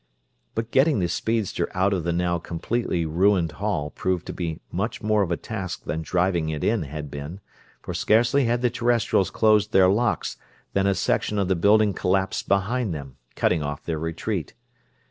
But 0.55 0.71
getting 0.71 0.97
the 0.97 1.07
speedster 1.07 1.69
out 1.77 1.93
of 1.93 2.03
the 2.05 2.11
now 2.11 2.39
completely 2.39 3.05
ruined 3.05 3.51
hall 3.51 3.91
proved 3.91 4.25
to 4.25 4.33
be 4.33 4.59
much 4.71 5.03
more 5.03 5.21
of 5.21 5.29
a 5.31 5.37
task 5.37 5.83
than 5.83 6.01
driving 6.01 6.49
it 6.49 6.63
in 6.63 6.81
had 6.81 7.11
been, 7.11 7.39
for 7.83 7.93
scarcely 7.93 8.45
had 8.45 8.63
the 8.63 8.71
Terrestrials 8.71 9.29
closed 9.29 9.73
their 9.73 9.89
locks 9.89 10.37
than 10.73 10.87
a 10.87 10.95
section 10.95 11.37
of 11.37 11.49
the 11.49 11.55
building 11.55 11.93
collapsed 11.93 12.47
behind 12.47 12.95
them, 12.95 13.17
cutting 13.35 13.61
off 13.61 13.83
their 13.83 13.99
retreat. 13.99 14.55